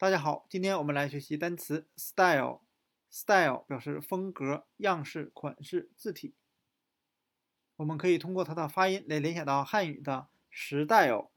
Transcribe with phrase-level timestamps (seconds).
[0.00, 2.60] 大家好，今天我们来学习单词 style。
[3.10, 6.36] style 表示风格、样式、款式、字体。
[7.74, 11.30] 我们可以通过它的发音来联想到汉语的时代哦。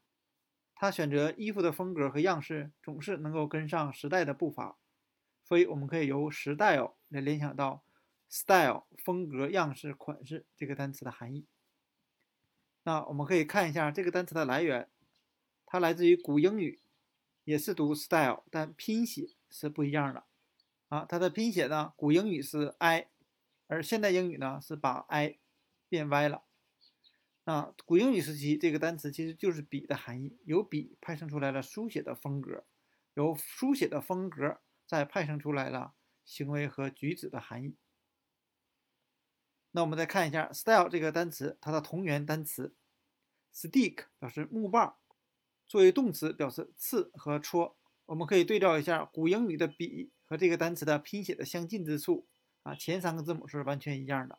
[0.76, 4.76] 它选择衣服的风格和样式总是能够跟上时代的步伐，
[5.42, 7.82] 所以我们可以由时代哦来联想到
[8.28, 11.48] style 风格、样式、款式这个单词的含义。
[12.84, 14.88] 那我们可以看一下这个单词的来源，
[15.66, 16.80] 它来自于古英语。
[17.44, 20.24] 也是读 style，但拼写是不一样的
[20.88, 21.04] 啊。
[21.08, 23.08] 它的拼写呢，古英语是 i，
[23.66, 25.38] 而现代英语呢是把 i
[25.88, 26.44] 变 y 了。
[27.44, 32.64] 那古英语时期这个单词其实就是笔的含义，由笔派生出来了书写的风格，
[33.14, 37.76] 由书写的风格再派生出来了行为和举止的含义。
[39.72, 42.76] 那我们再看一下 style 这个单词，它的同源单词
[43.52, 44.98] stick 表示木棒。
[45.72, 52.26] 作为动词表示刺和戳，我们可以对照一下古英语的笔和这个单词的拼写的相近之处
[52.62, 54.38] 啊，前三个字母是完全一样的。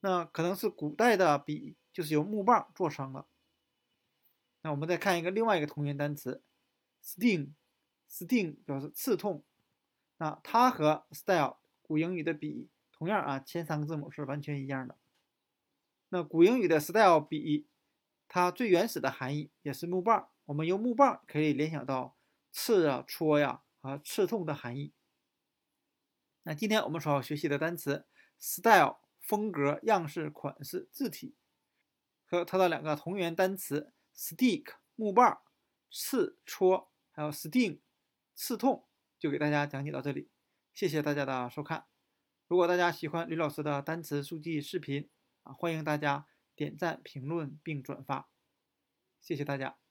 [0.00, 3.26] 那可能是古代的笔就是由木棒做成的。
[4.62, 6.42] 那我们再看一个另外一个同源单词
[7.04, 9.44] ，sting，sting 表示刺痛。
[10.16, 14.96] 那它和 style 古英语的笔同样啊，前三个字母是完全一样的。
[16.08, 17.66] 那古英语的 style 笔，
[18.28, 20.30] 它最原始的含义也是木棒。
[20.46, 22.16] 我们用木棒可以联想到
[22.50, 24.92] 刺啊、戳呀和刺痛的含义。
[26.42, 28.06] 那今天我们所要学习的单词
[28.38, 31.34] style 风格、样式、款式、字体
[32.26, 35.40] 和它的两个同源单词 stick 木棒、
[35.90, 37.80] 刺戳，还有 sting
[38.34, 38.86] 刺痛，
[39.18, 40.28] 就给大家讲解到这里。
[40.74, 41.86] 谢谢大家的收看。
[42.46, 45.08] 如果大家喜欢吕老师的单词速记视频
[45.44, 48.28] 啊，欢迎大家点赞、评论并转发。
[49.20, 49.83] 谢谢大家。